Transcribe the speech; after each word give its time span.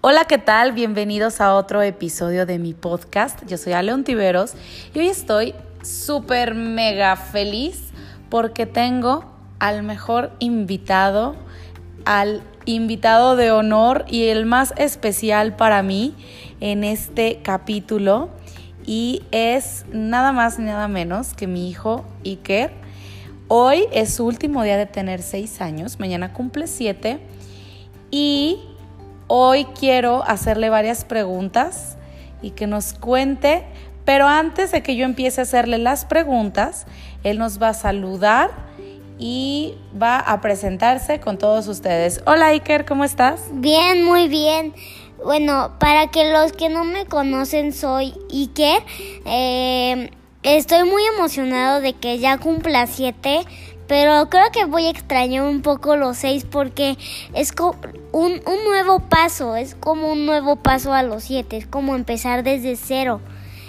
Hola, 0.00 0.26
¿qué 0.26 0.38
tal? 0.38 0.70
Bienvenidos 0.70 1.40
a 1.40 1.56
otro 1.56 1.82
episodio 1.82 2.46
de 2.46 2.60
mi 2.60 2.72
podcast. 2.72 3.44
Yo 3.48 3.58
soy 3.58 3.72
Aleon 3.72 4.04
Tiveros 4.04 4.52
y 4.94 5.00
hoy 5.00 5.08
estoy 5.08 5.54
súper 5.82 6.54
mega 6.54 7.16
feliz 7.16 7.88
porque 8.30 8.64
tengo 8.64 9.24
al 9.58 9.82
mejor 9.82 10.30
invitado, 10.38 11.34
al 12.04 12.42
invitado 12.64 13.34
de 13.34 13.50
honor 13.50 14.04
y 14.06 14.28
el 14.28 14.46
más 14.46 14.72
especial 14.76 15.56
para 15.56 15.82
mí 15.82 16.14
en 16.60 16.84
este 16.84 17.40
capítulo 17.42 18.28
y 18.86 19.24
es 19.32 19.84
nada 19.90 20.30
más 20.30 20.60
ni 20.60 20.66
nada 20.66 20.86
menos 20.86 21.34
que 21.34 21.48
mi 21.48 21.68
hijo 21.68 22.04
Iker. 22.24 22.70
Hoy 23.48 23.86
es 23.90 24.14
su 24.14 24.24
último 24.24 24.62
día 24.62 24.76
de 24.76 24.86
tener 24.86 25.22
seis 25.22 25.60
años, 25.60 25.98
mañana 25.98 26.32
cumple 26.32 26.68
siete 26.68 27.18
y 28.12 28.60
hoy 29.28 29.66
quiero 29.78 30.24
hacerle 30.24 30.70
varias 30.70 31.04
preguntas 31.04 31.96
y 32.42 32.50
que 32.50 32.66
nos 32.66 32.94
cuente, 32.94 33.64
pero 34.04 34.26
antes 34.26 34.72
de 34.72 34.82
que 34.82 34.96
yo 34.96 35.04
empiece 35.04 35.40
a 35.40 35.44
hacerle 35.44 35.78
las 35.78 36.04
preguntas, 36.04 36.86
él 37.22 37.38
nos 37.38 37.62
va 37.62 37.68
a 37.68 37.74
saludar 37.74 38.50
y 39.18 39.74
va 40.00 40.18
a 40.18 40.40
presentarse 40.40 41.20
con 41.20 41.38
todos 41.38 41.68
ustedes. 41.68 42.22
Hola 42.26 42.46
Iker, 42.48 42.84
¿cómo 42.84 43.04
estás? 43.04 43.42
Bien, 43.52 44.04
muy 44.04 44.28
bien. 44.28 44.74
Bueno, 45.24 45.74
para 45.80 46.06
que 46.08 46.32
los 46.32 46.52
que 46.52 46.68
no 46.68 46.84
me 46.84 47.04
conocen, 47.04 47.72
soy 47.72 48.14
Iker. 48.32 48.82
Eh, 49.24 50.10
estoy 50.42 50.88
muy 50.88 51.02
emocionado 51.16 51.80
de 51.80 51.92
que 51.92 52.18
ya 52.18 52.38
cumpla 52.38 52.86
siete, 52.86 53.40
pero 53.88 54.28
creo 54.28 54.50
que 54.52 54.66
voy 54.66 54.86
a 54.86 54.90
extrañar 54.90 55.44
un 55.44 55.62
poco 55.62 55.96
los 55.96 56.18
seis 56.18 56.44
porque 56.48 56.96
es 57.34 57.52
un, 58.12 58.32
un 58.32 58.64
nuevo 58.64 59.00
paso, 59.00 59.56
es 59.56 59.74
como 59.74 60.12
un 60.12 60.26
nuevo 60.26 60.56
paso 60.56 60.92
a 60.92 61.02
los 61.02 61.24
siete, 61.24 61.56
es 61.56 61.66
como 61.66 61.96
empezar 61.96 62.44
desde 62.44 62.76
cero. 62.76 63.20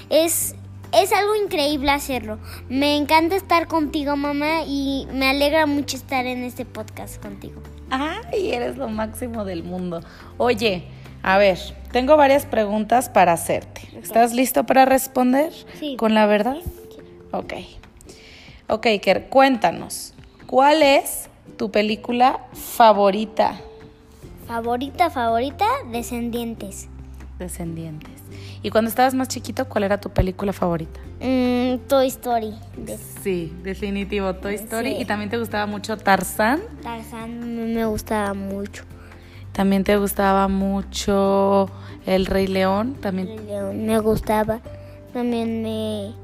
Es, 0.10 0.56
es 0.92 1.14
algo 1.14 1.36
increíble 1.36 1.90
hacerlo. 1.92 2.38
Me 2.68 2.98
encanta 2.98 3.36
estar 3.36 3.68
contigo, 3.68 4.16
mamá, 4.16 4.64
y 4.68 5.08
me 5.14 5.30
alegra 5.30 5.66
mucho 5.66 5.96
estar 5.96 6.26
en 6.26 6.44
este 6.44 6.66
podcast 6.66 7.22
contigo. 7.22 7.62
Ay, 7.90 8.52
eres 8.52 8.78
lo 8.78 8.90
máximo 8.90 9.46
del 9.46 9.64
mundo. 9.64 10.02
Oye, 10.38 10.84
a 11.24 11.38
ver, 11.38 11.58
tengo 11.92 12.18
varias 12.18 12.46
preguntas 12.46 13.10
para 13.10 13.34
hacerte. 13.34 13.82
¿Estás 14.02 14.34
listo 14.34 14.66
para 14.66 14.86
responder? 14.86 15.54
Sí. 15.80 15.96
¿Con 15.98 16.14
la 16.14 16.26
verdad? 16.26 16.58
Ok. 17.32 17.54
Ok, 18.68 18.86
Iker, 18.86 19.30
cuéntanos. 19.30 20.14
¿Cuál 20.50 20.82
es 20.82 21.30
tu 21.58 21.70
película 21.70 22.48
favorita? 22.54 23.62
Favorita, 24.48 25.12
favorita, 25.12 25.68
Descendientes. 25.92 26.90
Descendientes. 27.38 28.10
Y 28.64 28.72
cuando 28.72 28.90
estabas 28.90 29.14
más 29.14 29.28
chiquito, 29.28 29.70
¿cuál 29.70 29.84
era 29.84 30.02
tu 30.02 30.10
película 30.10 30.52
favorita? 30.52 31.00
Mm, 31.22 31.88
Toy 31.88 32.08
Story. 32.08 32.56
Sí, 33.22 33.54
definitivo, 33.62 34.34
Toy 34.34 34.56
Story. 34.56 34.96
Sí. 34.96 35.02
¿Y 35.02 35.06
también 35.06 35.30
te 35.30 35.38
gustaba 35.38 35.68
mucho 35.68 35.98
Tarzán? 35.98 36.62
Tarzán 36.82 37.72
me 37.72 37.86
gustaba 37.86 38.34
mucho. 38.34 38.86
¿También 39.52 39.84
te 39.84 39.98
gustaba 39.98 40.48
mucho 40.48 41.70
El 42.08 42.26
Rey 42.26 42.48
León? 42.48 42.96
También. 42.96 43.28
Rey 43.28 43.46
León 43.46 43.86
me 43.86 44.00
gustaba. 44.00 44.62
También 45.14 45.62
me, 45.62 46.16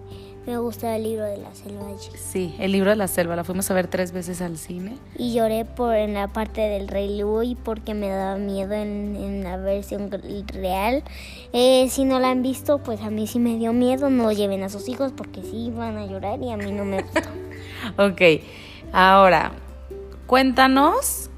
me 0.46 0.58
gustaba 0.60 0.96
el 0.96 1.04
libro 1.04 1.26
de 1.26 1.38
la 1.38 1.54
selva. 1.56 1.86
Sí, 2.16 2.56
El 2.60 2.72
Libro 2.72 2.92
de 2.92 2.96
la 2.96 3.08
Selva. 3.08 3.36
La 3.36 3.44
fuimos 3.44 3.70
a 3.72 3.74
ver 3.74 3.88
tres 3.88 4.12
veces 4.12 4.42
al 4.42 4.58
cine. 4.58 4.98
Y 5.18 5.34
lloré 5.34 5.66
por 5.66 5.96
en 5.96 6.14
la 6.14 6.28
parte 6.28 6.62
del 6.62 6.88
Rey 6.88 7.18
Louis 7.18 7.58
porque 7.64 7.94
me 7.94 8.10
daba 8.10 8.36
miedo 8.38 8.74
en, 8.74 9.16
en 9.16 9.44
la 9.44 9.58
versión 9.58 10.12
real. 10.12 11.04
Eh, 11.52 11.88
si 11.90 12.06
no 12.06 12.20
la 12.20 12.30
han 12.30 12.44
visto, 12.44 12.78
pues 12.78 13.02
a 13.02 13.10
mí 13.10 13.26
sí 13.26 13.40
me 13.40 13.58
dio 13.58 13.74
miedo. 13.74 14.10
No 14.10 14.32
lleven 14.32 14.62
a 14.64 14.70
sus 14.70 14.88
hijos 14.88 15.12
porque 15.16 15.42
sí 15.42 15.72
van 15.76 15.98
a 15.98 16.06
llorar 16.06 16.40
y 16.42 16.52
a 16.52 16.58
mí 16.58 16.72
no 16.72 16.86
me 16.86 17.02
gustó. 17.02 17.22
Ok, 17.98 18.22
ahora, 18.94 19.52
cuéntanos 20.28 21.30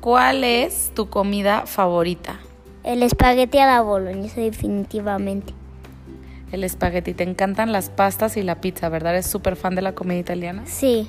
cuál 0.00 0.44
es 0.44 0.90
tu 0.94 1.08
comida 1.08 1.66
favorita. 1.66 2.40
el 2.84 3.02
espagueti 3.02 3.58
a 3.58 3.66
la 3.66 3.80
boloñesa 3.82 4.40
definitivamente. 4.40 5.54
El 6.52 6.64
espagueti. 6.64 7.14
Te 7.14 7.24
encantan 7.24 7.72
las 7.72 7.88
pastas 7.88 8.36
y 8.36 8.42
la 8.42 8.60
pizza, 8.60 8.88
¿verdad? 8.88 9.14
¿Eres 9.14 9.26
súper 9.26 9.56
fan 9.56 9.74
de 9.74 9.82
la 9.82 9.94
comida 9.94 10.18
italiana? 10.18 10.62
Sí, 10.66 11.08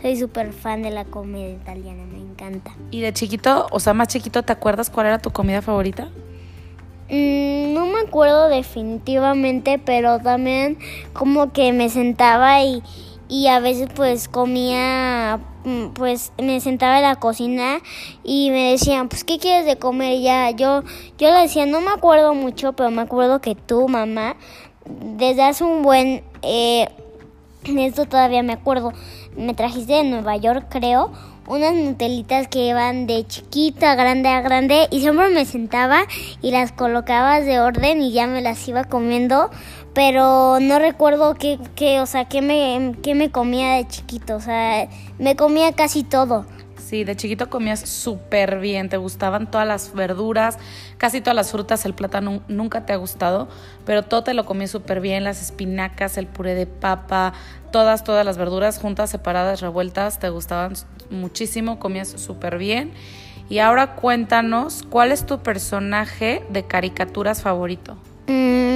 soy 0.00 0.16
súper 0.16 0.52
fan 0.52 0.82
de 0.82 0.90
la 0.90 1.04
comida 1.04 1.48
italiana, 1.48 2.04
me 2.10 2.18
encanta. 2.18 2.72
Y 2.90 3.00
de 3.00 3.12
chiquito, 3.12 3.66
o 3.70 3.80
sea, 3.80 3.92
más 3.92 4.08
chiquito, 4.08 4.42
¿te 4.42 4.52
acuerdas 4.52 4.88
cuál 4.88 5.06
era 5.08 5.18
tu 5.18 5.30
comida 5.30 5.60
favorita? 5.60 6.08
Mm, 7.10 7.74
no 7.74 7.86
me 7.86 8.00
acuerdo 8.06 8.48
definitivamente, 8.48 9.80
pero 9.84 10.20
también 10.20 10.78
como 11.12 11.52
que 11.52 11.72
me 11.72 11.90
sentaba 11.90 12.62
y, 12.62 12.82
y 13.30 13.46
a 13.46 13.60
veces 13.60 13.88
pues 13.94 14.28
comía, 14.28 15.38
mm, 15.64 15.90
pues 15.94 16.32
me 16.42 16.60
sentaba 16.60 16.96
en 16.96 17.04
la 17.04 17.16
cocina 17.16 17.78
y 18.24 18.50
me 18.50 18.72
decían, 18.72 19.08
pues 19.08 19.22
¿qué 19.22 19.38
quieres 19.38 19.64
de 19.64 19.76
comer? 19.76 20.14
Y 20.14 20.22
ya 20.24 20.50
yo, 20.50 20.82
yo 21.16 21.30
le 21.30 21.42
decía, 21.42 21.64
no 21.64 21.80
me 21.80 21.90
acuerdo 21.90 22.34
mucho, 22.34 22.72
pero 22.72 22.90
me 22.90 23.02
acuerdo 23.02 23.40
que 23.40 23.54
tú, 23.54 23.88
mamá, 23.88 24.36
desde 24.84 25.44
hace 25.44 25.62
un 25.62 25.82
buen, 25.82 26.24
eh, 26.42 26.88
esto 27.64 28.06
todavía 28.06 28.42
me 28.42 28.52
acuerdo, 28.52 28.92
me 29.36 29.54
trajiste 29.54 29.92
de 29.92 30.04
Nueva 30.04 30.36
York, 30.36 30.66
creo, 30.68 31.12
unas 31.50 31.74
nutelitas 31.74 32.46
que 32.46 32.68
iban 32.68 33.08
de 33.08 33.26
chiquita 33.26 33.92
a 33.92 33.94
grande 33.96 34.28
a 34.28 34.40
grande 34.40 34.86
y 34.90 35.00
siempre 35.00 35.28
me 35.30 35.44
sentaba 35.44 36.02
y 36.42 36.52
las 36.52 36.70
colocabas 36.70 37.44
de 37.44 37.58
orden 37.58 38.02
y 38.02 38.12
ya 38.12 38.28
me 38.28 38.40
las 38.40 38.66
iba 38.68 38.84
comiendo, 38.84 39.50
pero 39.94 40.58
no 40.60 40.78
recuerdo 40.78 41.34
qué, 41.34 41.58
qué 41.74 42.00
o 42.00 42.06
sea, 42.06 42.26
qué 42.26 42.42
me, 42.42 42.94
qué 43.02 43.14
me 43.14 43.30
comía 43.30 43.74
de 43.74 43.88
chiquito, 43.88 44.36
o 44.36 44.40
sea, 44.40 44.88
me 45.18 45.36
comía 45.36 45.72
casi 45.72 46.02
todo. 46.02 46.46
Sí, 46.90 47.04
de 47.04 47.14
chiquito 47.14 47.48
comías 47.50 47.80
súper 47.80 48.58
bien, 48.58 48.88
te 48.88 48.96
gustaban 48.96 49.48
todas 49.48 49.66
las 49.66 49.94
verduras, 49.94 50.58
casi 50.98 51.20
todas 51.20 51.36
las 51.36 51.52
frutas, 51.52 51.84
el 51.84 51.94
plátano 51.94 52.42
nunca 52.48 52.84
te 52.84 52.92
ha 52.92 52.96
gustado, 52.96 53.48
pero 53.84 54.02
todo 54.02 54.24
te 54.24 54.34
lo 54.34 54.44
comías 54.44 54.72
súper 54.72 55.00
bien, 55.00 55.22
las 55.22 55.40
espinacas, 55.40 56.18
el 56.18 56.26
puré 56.26 56.54
de 56.54 56.66
papa, 56.66 57.32
todas, 57.70 58.02
todas 58.02 58.24
las 58.24 58.38
verduras 58.38 58.78
juntas, 58.80 59.10
separadas, 59.10 59.60
revueltas, 59.60 60.18
te 60.18 60.30
gustaban 60.30 60.72
muchísimo, 61.10 61.78
comías 61.78 62.08
súper 62.08 62.58
bien. 62.58 62.92
Y 63.48 63.58
ahora 63.58 63.94
cuéntanos, 63.94 64.84
¿cuál 64.88 65.12
es 65.12 65.26
tu 65.26 65.40
personaje 65.40 66.44
de 66.50 66.64
caricaturas 66.64 67.42
favorito? 67.42 67.96
Mm, 68.26 68.69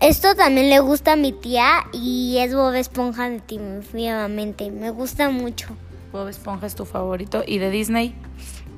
esto 0.00 0.34
también 0.34 0.70
le 0.70 0.78
gusta 0.80 1.12
a 1.12 1.16
mi 1.16 1.32
tía 1.32 1.84
y 1.92 2.38
es 2.38 2.54
Bob 2.54 2.74
Esponja 2.74 3.28
definitivamente, 3.28 4.70
me 4.70 4.90
gusta 4.90 5.30
mucho. 5.30 5.68
Bob 6.12 6.28
Esponja 6.28 6.66
es 6.66 6.74
tu 6.74 6.84
favorito 6.84 7.42
y 7.46 7.58
de 7.58 7.70
Disney. 7.70 8.14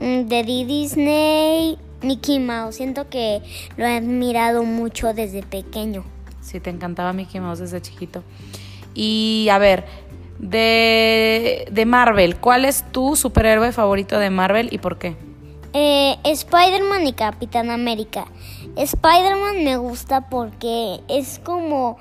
Mm, 0.00 0.26
De 0.28 0.42
Di- 0.42 0.64
Disney, 0.64 1.78
Mickey 2.02 2.38
Mouse. 2.40 2.76
Siento 2.76 3.08
que 3.08 3.42
lo 3.76 3.84
he 3.86 3.96
admirado 3.96 4.64
mucho 4.64 5.12
desde 5.14 5.42
pequeño. 5.42 6.04
Sí, 6.40 6.58
te 6.58 6.70
encantaba 6.70 7.12
Mickey 7.12 7.40
Mouse 7.40 7.58
desde 7.60 7.80
chiquito. 7.82 8.24
Y 8.94 9.48
a 9.52 9.58
ver, 9.58 9.84
de, 10.38 11.66
de 11.70 11.84
Marvel, 11.86 12.36
¿cuál 12.38 12.64
es 12.64 12.84
tu 12.92 13.14
superhéroe 13.14 13.72
favorito 13.72 14.18
de 14.18 14.30
Marvel 14.30 14.68
y 14.72 14.78
por 14.78 14.98
qué? 14.98 15.16
Eh, 15.72 16.16
Spider-Man 16.24 17.06
y 17.06 17.12
Capitán 17.12 17.70
América. 17.70 18.24
Spider-Man 18.76 19.64
me 19.64 19.76
gusta 19.76 20.28
porque 20.28 21.00
es 21.08 21.40
como, 21.40 21.96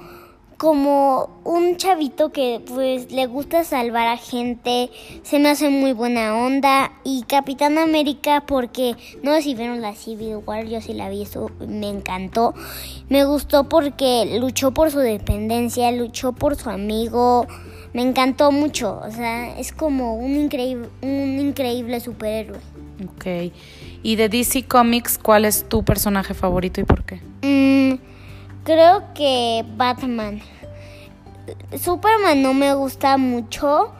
como 0.58 1.42
un 1.44 1.78
chavito 1.78 2.32
que 2.32 2.62
pues 2.66 3.12
le 3.12 3.26
gusta 3.26 3.64
salvar 3.64 4.08
a 4.08 4.18
gente, 4.18 4.92
se 5.24 5.40
me 5.40 5.50
hace 5.50 5.70
muy 5.70 5.94
buena 5.94 6.36
onda. 6.38 6.92
Y 7.04 7.24
Capitán 7.24 7.78
América 7.78 8.44
porque 8.46 8.96
no 9.24 9.34
sé 9.36 9.42
si 9.42 9.56
vieron 9.56 9.82
la 9.82 9.96
Civil 9.96 10.38
War, 10.46 10.66
yo 10.66 10.80
sí 10.82 10.94
la 10.94 11.10
vi, 11.10 11.24
eso 11.24 11.50
me 11.68 11.90
encantó. 11.90 12.54
Me 13.10 13.26
gustó 13.26 13.68
porque 13.68 14.38
luchó 14.40 14.72
por 14.72 14.92
su 14.92 15.00
dependencia, 15.00 15.92
luchó 15.92 16.34
por 16.34 16.56
su 16.56 16.70
amigo. 16.70 17.48
Me 17.94 18.04
encantó 18.04 18.52
mucho, 18.52 19.02
o 19.04 19.12
sea, 19.12 19.58
es 19.58 19.72
como 19.72 20.14
un 20.14 20.36
increíble, 20.36 20.90
un 21.02 21.40
increíble 21.40 22.00
superhéroe. 22.00 22.60
Ok. 23.04 23.52
Y 24.04 24.16
de 24.16 24.30
DC 24.30 24.64
Comics, 24.64 25.18
¿cuál 25.18 25.46
es 25.46 25.68
tu 25.68 25.84
personaje 25.84 26.34
favorito 26.34 26.82
y 26.82 26.84
por 26.84 27.04
qué? 27.04 27.22
Mm, 27.42 28.00
creo 28.64 29.14
que 29.14 29.64
Batman. 29.78 30.42
Superman 31.82 32.42
no 32.42 32.54
me 32.54 32.74
gusta 32.74 33.18
mucho. 33.18 33.92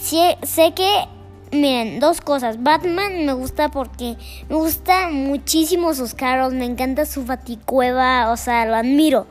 Sí, 0.00 0.20
sé 0.42 0.72
que, 0.74 1.04
miren, 1.52 2.00
dos 2.00 2.20
cosas. 2.20 2.62
Batman 2.62 3.24
me 3.26 3.32
gusta 3.32 3.68
porque 3.70 4.16
me 4.48 4.56
gusta 4.56 5.08
muchísimo 5.08 5.94
sus 5.94 6.14
carros, 6.14 6.52
me 6.52 6.64
encanta 6.64 7.04
su 7.06 7.24
baticueva, 7.24 8.30
o 8.30 8.36
sea, 8.36 8.64
lo 8.66 8.76
admiro. 8.76 9.26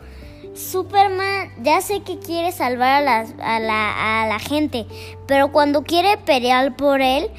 Superman 0.56 1.52
ya 1.62 1.82
sé 1.82 2.02
que 2.02 2.18
quiere 2.18 2.52
salvar 2.52 2.90
a, 2.94 3.02
las- 3.02 3.36
a 3.40 3.60
la, 3.60 4.24
a 4.24 4.28
la 4.28 4.40
gente, 4.40 4.88
pero 5.28 5.52
cuando 5.52 5.84
quiere 5.84 6.18
pelear 6.18 6.76
por 6.76 7.00
él, 7.02 7.30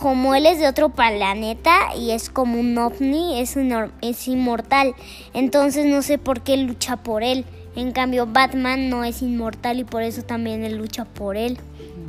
como 0.00 0.34
él 0.36 0.46
es 0.46 0.60
de 0.60 0.68
otro 0.68 0.90
planeta 0.90 1.94
y 1.96 2.12
es 2.12 2.30
como 2.30 2.60
un 2.60 2.78
ovni, 2.78 3.40
es, 3.40 3.56
es 4.00 4.28
inmortal. 4.28 4.94
Entonces 5.34 5.86
no 5.86 6.02
sé 6.02 6.18
por 6.18 6.42
qué 6.42 6.56
lucha 6.56 6.96
por 6.96 7.24
él. 7.24 7.44
En 7.74 7.92
cambio, 7.92 8.26
Batman 8.26 8.90
no 8.90 9.04
es 9.04 9.22
inmortal 9.22 9.80
y 9.80 9.84
por 9.84 10.02
eso 10.02 10.22
también 10.22 10.64
él 10.64 10.76
lucha 10.76 11.04
por 11.04 11.36
él. 11.36 11.58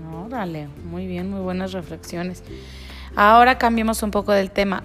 No, 0.03 0.29
dale, 0.29 0.67
muy 0.89 1.07
bien, 1.07 1.31
muy 1.31 1.41
buenas 1.41 1.71
reflexiones. 1.71 2.43
Ahora 3.15 3.57
cambiemos 3.57 4.03
un 4.03 4.11
poco 4.11 4.33
del 4.33 4.51
tema. 4.51 4.83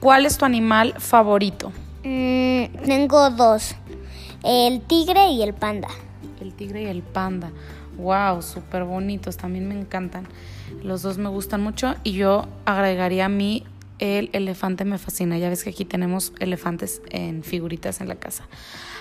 ¿Cuál 0.00 0.24
es 0.24 0.38
tu 0.38 0.44
animal 0.44 0.94
favorito? 0.98 1.70
Mm, 2.02 2.64
tengo 2.86 3.30
dos, 3.30 3.74
el 4.42 4.80
tigre 4.82 5.28
y 5.32 5.42
el 5.42 5.52
panda. 5.52 5.88
El 6.40 6.54
tigre 6.54 6.82
y 6.82 6.86
el 6.86 7.02
panda. 7.02 7.50
Wow, 7.98 8.42
súper 8.42 8.84
bonitos, 8.84 9.36
también 9.36 9.68
me 9.68 9.78
encantan. 9.78 10.26
Los 10.82 11.02
dos 11.02 11.18
me 11.18 11.28
gustan 11.28 11.62
mucho 11.62 11.96
y 12.04 12.12
yo 12.12 12.46
agregaría 12.64 13.26
a 13.26 13.28
mí 13.28 13.64
el 13.98 14.30
elefante 14.32 14.84
me 14.84 14.98
fascina. 14.98 15.36
Ya 15.38 15.48
ves 15.48 15.64
que 15.64 15.70
aquí 15.70 15.84
tenemos 15.84 16.32
elefantes 16.38 17.02
en 17.10 17.42
figuritas 17.42 18.00
en 18.00 18.08
la 18.08 18.14
casa. 18.14 18.46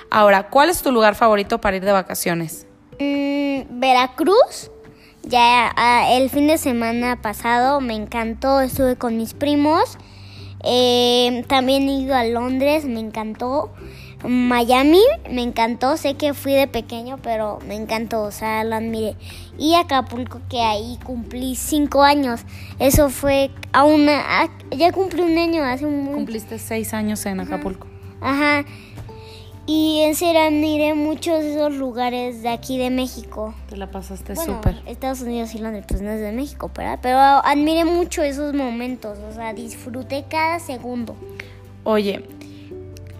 Ahora, 0.09 0.49
¿cuál 0.49 0.69
es 0.69 0.81
tu 0.81 0.91
lugar 0.91 1.15
favorito 1.15 1.61
para 1.61 1.77
ir 1.77 1.85
de 1.85 1.91
vacaciones? 1.91 2.65
Mm, 2.99 3.79
Veracruz. 3.79 4.71
Ya 5.23 5.73
ah, 5.75 6.07
el 6.13 6.29
fin 6.29 6.47
de 6.47 6.57
semana 6.57 7.21
pasado 7.21 7.81
me 7.81 7.93
encantó, 7.95 8.61
estuve 8.61 8.95
con 8.95 9.17
mis 9.17 9.33
primos. 9.33 9.97
Eh, 10.63 11.43
también 11.47 11.87
he 11.89 11.99
ido 11.99 12.15
a 12.15 12.23
Londres, 12.23 12.85
me 12.85 12.99
encantó. 12.99 13.73
Miami 14.23 15.01
me 15.29 15.43
encantó, 15.43 15.95
sé 15.95 16.15
que 16.15 16.33
fui 16.33 16.53
de 16.53 16.67
pequeño, 16.67 17.17
pero 17.21 17.59
me 17.67 17.75
encantó, 17.75 18.23
o 18.23 18.31
sea, 18.31 18.63
lo 18.63 18.75
admiré. 18.75 19.15
Y 19.59 19.75
Acapulco, 19.75 20.41
que 20.49 20.61
ahí 20.61 20.97
cumplí 21.03 21.55
cinco 21.55 22.03
años. 22.03 22.41
Eso 22.79 23.09
fue 23.09 23.51
a 23.73 23.83
una. 23.83 24.49
ya 24.71 24.91
cumplí 24.91 25.21
un 25.21 25.37
año 25.37 25.63
hace 25.63 25.85
un. 25.85 26.07
Cumpliste 26.07 26.57
seis 26.57 26.93
años 26.93 27.25
en 27.25 27.39
Acapulco. 27.39 27.87
Ajá. 28.19 28.65
Y 29.69 29.99
en 30.03 30.15
serio 30.15 30.41
admiré 30.41 30.93
muchos 30.93 31.39
de 31.39 31.55
esos 31.55 31.73
lugares 31.73 32.41
de 32.41 32.47
aquí 32.47 32.77
de 32.77 32.89
México. 32.89 33.53
Te 33.69 33.75
la 33.75 33.91
pasaste 33.91 34.33
bueno, 34.33 34.55
súper. 34.55 34.81
Estados 34.85 35.21
Unidos 35.21 35.53
y 35.55 35.59
Londres, 35.59 35.83
pues 35.85 36.01
no 36.01 36.09
es 36.09 36.21
de 36.21 36.31
México, 36.31 36.71
¿verdad? 36.73 36.99
Pero 37.01 37.19
admiré 37.19 37.83
mucho 37.83 38.23
esos 38.23 38.53
momentos, 38.53 39.19
o 39.19 39.33
sea, 39.33 39.53
disfruté 39.53 40.23
cada 40.29 40.59
segundo. 40.59 41.17
Oye, 41.83 42.23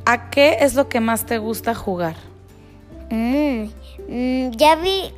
¿a 0.07 0.30
qué 0.30 0.57
es 0.62 0.74
lo 0.74 0.88
que 0.88 1.01
más 1.01 1.25
te 1.25 1.38
gusta 1.38 1.75
jugar? 1.75 2.15
Mm, 3.09 3.69
mm, 4.09 4.51
ya 4.51 4.75
vi, 4.75 5.13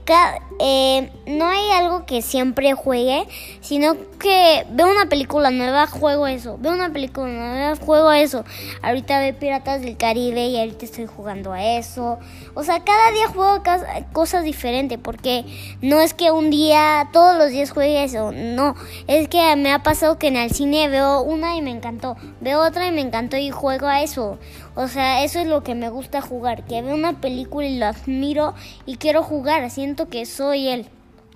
eh, 0.60 1.10
no 1.26 1.48
hay 1.48 1.72
algo 1.72 2.06
que 2.06 2.22
siempre 2.22 2.74
juegue, 2.74 3.28
sino 3.62 3.96
que 4.20 4.66
veo 4.72 4.92
una 4.92 5.08
película 5.08 5.50
nueva, 5.50 5.88
juego 5.88 6.28
eso, 6.28 6.58
veo 6.60 6.74
una 6.74 6.92
película 6.92 7.28
nueva, 7.28 7.76
juego 7.78 8.12
eso. 8.12 8.46
Ahorita 8.82 9.20
ve 9.20 9.34
Piratas 9.34 9.82
del 9.82 9.96
Caribe 9.96 10.48
y 10.48 10.60
ahorita 10.60 10.86
estoy 10.86 11.06
jugando 11.08 11.54
a 11.54 11.64
eso. 11.64 12.20
O 12.54 12.64
sea, 12.64 12.84
cada 12.84 13.12
día 13.12 13.28
juego 13.28 13.64
cosas 14.12 14.44
diferentes, 14.44 15.00
porque 15.00 15.46
no 15.82 16.00
es 16.02 16.14
que 16.14 16.32
un 16.32 16.50
día, 16.50 17.10
todos 17.14 17.38
los 17.38 17.50
días 17.50 17.72
juegue 17.72 18.04
eso, 18.04 18.32
no, 18.32 18.76
es 19.08 19.28
que 19.30 19.56
me 19.56 19.72
ha 19.72 19.82
pasado 19.82 20.20
que 20.20 20.28
en 20.28 20.36
el 20.36 20.52
cine 20.52 20.90
veo 20.90 21.22
una 21.22 21.56
y 21.56 21.62
me 21.62 21.72
encantó, 21.72 22.18
veo 22.42 22.62
otra 22.62 22.88
y 22.88 22.92
me 22.92 23.02
encantó 23.02 23.38
y 23.38 23.50
juego 23.50 23.88
a 23.88 24.02
eso. 24.02 24.38
O 24.76 24.88
sea, 24.88 25.24
eso 25.24 25.40
es 25.40 25.48
lo 25.48 25.64
que 25.64 25.76
me 25.76 25.90
gusta 25.90 26.22
jugar, 26.22 26.66
que 26.66 26.82
veo 26.82 26.96
una 26.96 27.20
película 27.20 27.68
y 27.68 27.78
la 27.78 27.90
admiro 27.90 28.54
y 28.86 28.98
quiero 28.98 29.24
jugar, 29.24 29.70
siento 29.70 30.10
que 30.10 30.26
soy 30.26 30.68
él. 30.68 30.88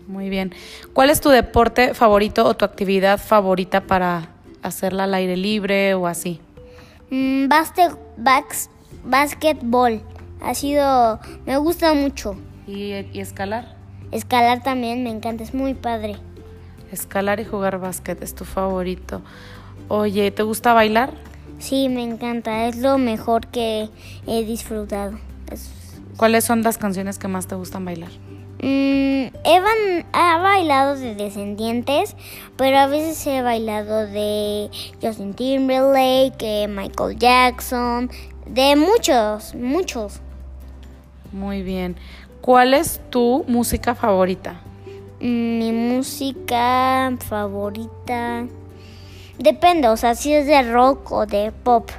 Muy 0.08 0.30
bien. 0.30 0.54
¿Cuál 0.94 1.10
es 1.10 1.22
tu 1.22 1.30
deporte 1.30 1.94
favorito 1.94 2.46
o 2.46 2.54
tu 2.56 2.66
actividad 2.66 3.20
favorita 3.20 3.82
para 3.82 4.30
hacerla 4.62 5.06
al 5.06 5.14
aire 5.14 5.38
libre 5.38 5.94
o 5.94 6.08
así? 6.08 6.42
Mm, 7.10 7.48
básquetbol. 9.06 10.02
Ha 10.42 10.54
sido, 10.56 11.20
me 11.46 11.58
gusta 11.58 11.94
mucho. 11.94 12.36
¿Y, 12.68 12.94
¿Y 13.14 13.20
escalar? 13.20 13.76
Escalar 14.12 14.62
también 14.62 15.04
me 15.04 15.10
encanta, 15.10 15.44
es 15.44 15.54
muy 15.54 15.74
padre. 15.74 16.18
Escalar 16.92 17.40
y 17.40 17.46
jugar 17.46 17.80
básquet 17.80 18.22
es 18.22 18.36
tu 18.36 18.46
favorito. 18.46 19.22
Oye, 19.88 20.32
¿te 20.32 20.44
gusta 20.44 20.74
bailar? 20.74 21.14
Sí, 21.64 21.88
me 21.88 22.04
encanta, 22.04 22.68
es 22.68 22.76
lo 22.76 22.98
mejor 22.98 23.48
que 23.48 23.88
he 24.28 24.44
disfrutado. 24.44 25.18
¿Cuáles 26.18 26.44
son 26.44 26.62
las 26.62 26.78
canciones 26.78 27.18
que 27.18 27.30
más 27.30 27.48
te 27.48 27.56
gustan 27.56 27.86
bailar? 27.86 28.10
Mm, 28.62 29.32
he, 29.46 30.04
bailado 30.12 30.98
de 30.98 31.16
Descendientes, 31.16 32.18
pero 32.58 32.80
a 32.80 32.88
veces 32.88 33.26
he 33.28 33.42
bailado 33.42 34.06
de 34.08 34.70
Justin 35.02 35.34
Timberlake, 35.36 36.68
Michael 36.68 37.18
Jackson, 37.18 38.12
de 38.46 38.76
muchos, 38.76 39.56
muchos. 39.56 40.20
Muy 41.32 41.62
bien. 41.62 41.96
¿Cuál 42.42 42.74
es 42.74 43.00
tu 43.10 43.46
música 43.48 43.96
favorita? 43.96 44.60
Mm, 45.22 45.60
mi 45.60 45.72
música 45.72 47.16
favorita. 47.22 48.48
Depende, 49.40 49.88
o 49.90 49.98
sea, 49.98 50.16
si 50.16 50.34
es 50.34 50.46
de 50.46 50.62
rock 50.72 51.12
o 51.12 51.26
de 51.26 51.52
pop. 51.52 51.90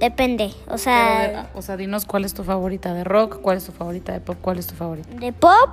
Depende, 0.00 0.52
o 0.68 0.76
sea... 0.76 1.48
o 1.54 1.62
sea, 1.62 1.76
dinos 1.78 2.04
cuál 2.04 2.24
es 2.26 2.34
tu 2.34 2.44
favorita 2.44 2.92
de 2.92 3.02
rock, 3.02 3.40
cuál 3.40 3.56
es 3.56 3.64
tu 3.64 3.72
favorita 3.72 4.12
de 4.12 4.20
pop, 4.20 4.36
cuál 4.42 4.58
es 4.58 4.66
tu 4.66 4.74
favorita. 4.74 5.08
De 5.14 5.32
pop, 5.32 5.70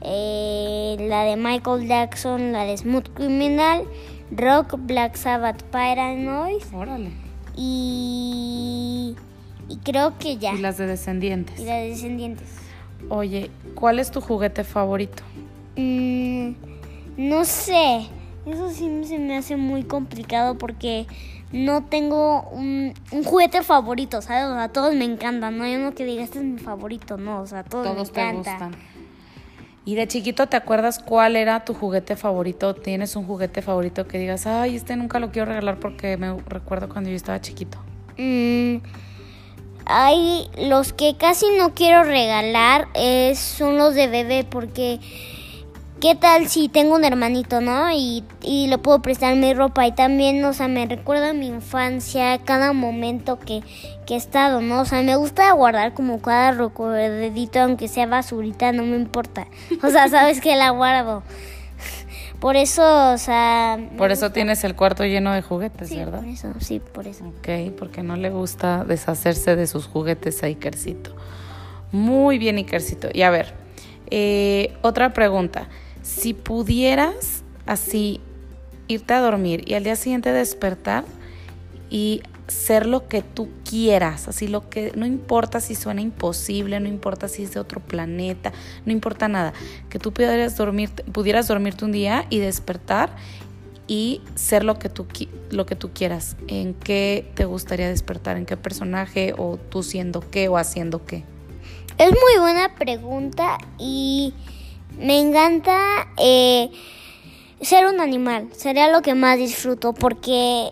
eh, 0.00 0.96
la 1.00 1.24
de 1.24 1.36
Michael 1.36 1.88
Jackson, 1.88 2.52
la 2.52 2.64
de 2.64 2.76
Smooth 2.76 3.08
Criminal, 3.14 3.84
rock, 4.30 4.76
Black 4.78 5.16
Sabbath, 5.16 5.62
Paranoid. 5.64 6.62
Órale. 6.72 7.10
Y... 7.56 9.16
Y 9.68 9.76
creo 9.78 10.18
que 10.18 10.36
ya. 10.36 10.52
Y 10.52 10.58
las 10.58 10.76
de 10.76 10.86
Descendientes. 10.86 11.58
Y 11.58 11.64
las 11.64 11.76
de 11.76 11.88
Descendientes. 11.88 12.48
Oye, 13.08 13.50
¿cuál 13.74 13.98
es 13.98 14.10
tu 14.10 14.20
juguete 14.20 14.62
favorito? 14.62 15.22
Mm, 15.76 16.52
no 17.16 17.44
sé. 17.44 18.06
Eso 18.46 18.70
sí 18.70 19.04
se 19.04 19.18
me 19.18 19.36
hace 19.36 19.56
muy 19.56 19.84
complicado 19.84 20.56
porque 20.56 21.06
no 21.52 21.84
tengo 21.84 22.42
un, 22.50 22.94
juguete 23.24 23.62
favorito, 23.62 24.20
¿sabes? 24.20 24.44
O 24.44 24.54
sea, 24.54 24.68
todos 24.68 24.94
me 24.94 25.04
encantan, 25.04 25.56
no 25.56 25.64
hay 25.64 25.76
uno 25.76 25.94
que 25.94 26.04
diga, 26.04 26.22
este 26.22 26.38
es 26.38 26.44
mi 26.44 26.58
favorito, 26.58 27.16
no, 27.16 27.40
o 27.40 27.46
sea, 27.46 27.64
todos, 27.64 27.94
me 27.94 28.02
encantan. 28.02 28.42
Te 28.42 28.64
gustan. 28.66 28.76
¿Y 29.86 29.96
de 29.96 30.08
chiquito 30.08 30.46
te 30.46 30.56
acuerdas 30.56 30.98
cuál 30.98 31.36
era 31.36 31.64
tu 31.64 31.74
juguete 31.74 32.16
favorito? 32.16 32.74
¿Tienes 32.74 33.16
un 33.16 33.26
juguete 33.26 33.60
favorito 33.60 34.08
que 34.08 34.18
digas, 34.18 34.46
ay, 34.46 34.76
este 34.76 34.96
nunca 34.96 35.20
lo 35.20 35.30
quiero 35.30 35.46
regalar 35.46 35.78
porque 35.78 36.16
me 36.16 36.34
recuerdo 36.46 36.88
cuando 36.88 37.10
yo 37.10 37.16
estaba 37.16 37.40
chiquito? 37.40 37.78
Mm, 38.16 38.76
hay 39.84 40.48
los 40.58 40.92
que 40.94 41.16
casi 41.16 41.46
no 41.58 41.74
quiero 41.74 42.02
regalar 42.02 42.88
son 43.34 43.76
los 43.76 43.94
de 43.94 44.06
bebé 44.08 44.46
porque 44.48 45.00
¿qué 46.04 46.14
tal 46.14 46.48
si 46.48 46.68
tengo 46.68 46.96
un 46.96 47.04
hermanito, 47.06 47.62
no? 47.62 47.90
Y, 47.90 48.24
y 48.42 48.66
le 48.66 48.76
puedo 48.76 49.00
prestar 49.00 49.34
mi 49.36 49.54
ropa 49.54 49.86
y 49.86 49.92
también, 49.92 50.44
o 50.44 50.52
sea, 50.52 50.68
me 50.68 50.84
recuerda 50.84 51.30
a 51.30 51.32
mi 51.32 51.46
infancia, 51.46 52.36
cada 52.44 52.74
momento 52.74 53.38
que, 53.38 53.62
que 54.04 54.12
he 54.12 54.16
estado, 54.18 54.60
¿no? 54.60 54.82
O 54.82 54.84
sea, 54.84 55.00
me 55.00 55.16
gusta 55.16 55.50
guardar 55.52 55.94
como 55.94 56.20
cada 56.20 56.52
recuerdito, 56.52 57.58
aunque 57.58 57.88
sea 57.88 58.04
basurita, 58.04 58.70
no 58.72 58.82
me 58.82 58.96
importa. 58.96 59.46
O 59.82 59.88
sea, 59.88 60.10
sabes 60.10 60.42
que 60.42 60.54
la 60.56 60.68
guardo. 60.70 61.22
Por 62.38 62.56
eso, 62.56 62.82
o 63.14 63.16
sea... 63.16 63.78
Por 63.96 64.12
eso 64.12 64.30
tienes 64.30 64.62
el 64.64 64.76
cuarto 64.76 65.06
lleno 65.06 65.32
de 65.32 65.40
juguetes, 65.40 65.88
¿verdad? 65.96 66.20
Por 66.20 66.28
eso, 66.28 66.52
sí, 66.60 66.80
por 66.80 67.06
eso. 67.06 67.24
Ok, 67.28 67.72
porque 67.78 68.02
no 68.02 68.16
le 68.16 68.28
gusta 68.28 68.84
deshacerse 68.84 69.56
de 69.56 69.66
sus 69.66 69.86
juguetes 69.86 70.42
a 70.42 70.48
Ikercito. 70.48 71.16
Muy 71.92 72.36
bien, 72.36 72.58
Ikercito. 72.58 73.08
Y 73.10 73.22
a 73.22 73.30
ver, 73.30 73.54
eh, 74.10 74.76
otra 74.82 75.14
pregunta. 75.14 75.66
Si 76.04 76.34
pudieras 76.34 77.42
así 77.64 78.20
irte 78.88 79.14
a 79.14 79.20
dormir 79.20 79.64
y 79.66 79.72
al 79.74 79.84
día 79.84 79.96
siguiente 79.96 80.32
despertar 80.32 81.04
y 81.88 82.22
ser 82.46 82.84
lo 82.84 83.08
que 83.08 83.22
tú 83.22 83.48
quieras, 83.68 84.28
así 84.28 84.46
lo 84.46 84.68
que 84.68 84.92
no 84.94 85.06
importa 85.06 85.60
si 85.60 85.74
suena 85.74 86.02
imposible, 86.02 86.78
no 86.78 86.88
importa 86.88 87.26
si 87.26 87.44
es 87.44 87.54
de 87.54 87.60
otro 87.60 87.80
planeta, 87.80 88.52
no 88.84 88.92
importa 88.92 89.28
nada, 89.28 89.54
que 89.88 89.98
tú 89.98 90.12
pudieras 90.12 90.54
dormir, 90.58 90.90
pudieras 90.90 91.48
dormirte 91.48 91.86
un 91.86 91.92
día 91.92 92.26
y 92.28 92.38
despertar 92.38 93.16
y 93.86 94.20
ser 94.34 94.62
lo 94.62 94.78
que 94.78 94.90
tú 94.90 95.06
lo 95.50 95.64
que 95.64 95.74
tú 95.74 95.90
quieras. 95.94 96.36
¿En 96.48 96.74
qué 96.74 97.30
te 97.34 97.46
gustaría 97.46 97.88
despertar? 97.88 98.36
¿En 98.36 98.44
qué 98.44 98.58
personaje 98.58 99.32
o 99.38 99.56
tú 99.56 99.82
siendo 99.82 100.22
qué 100.30 100.48
o 100.48 100.58
haciendo 100.58 101.06
qué? 101.06 101.24
Es 101.96 102.10
muy 102.10 102.40
buena 102.40 102.74
pregunta 102.74 103.56
y 103.78 104.34
me 104.98 105.20
encanta 105.20 106.08
eh, 106.18 106.70
ser 107.60 107.86
un 107.86 108.00
animal, 108.00 108.48
sería 108.52 108.90
lo 108.90 109.02
que 109.02 109.14
más 109.14 109.38
disfruto 109.38 109.92
porque 109.92 110.70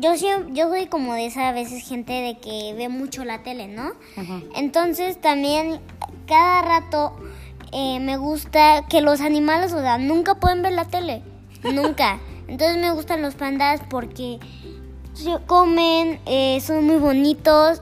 yo, 0.00 0.14
yo 0.52 0.68
soy 0.68 0.86
como 0.86 1.14
de 1.14 1.26
esa 1.26 1.48
a 1.48 1.52
veces 1.52 1.86
gente 1.86 2.12
de 2.12 2.38
que 2.38 2.74
ve 2.74 2.88
mucho 2.88 3.24
la 3.24 3.42
tele, 3.42 3.68
¿no? 3.68 3.92
Entonces 4.54 5.20
también 5.20 5.80
cada 6.26 6.62
rato 6.62 7.16
eh, 7.72 8.00
me 8.00 8.16
gusta 8.16 8.86
que 8.88 9.00
los 9.00 9.20
animales, 9.20 9.72
o 9.72 9.80
sea, 9.80 9.98
nunca 9.98 10.36
pueden 10.36 10.62
ver 10.62 10.72
la 10.72 10.86
tele, 10.86 11.22
nunca. 11.62 12.18
Entonces 12.48 12.76
me 12.78 12.92
gustan 12.92 13.22
los 13.22 13.34
pandas 13.34 13.80
porque 13.88 14.38
se 15.14 15.36
comen, 15.46 16.20
eh, 16.26 16.60
son 16.60 16.84
muy 16.84 16.96
bonitos 16.96 17.80